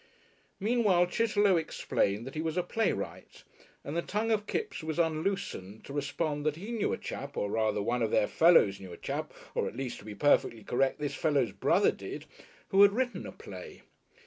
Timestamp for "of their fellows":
8.01-8.79